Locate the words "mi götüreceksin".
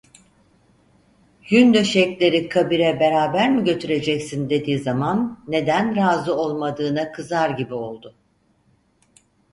3.51-4.49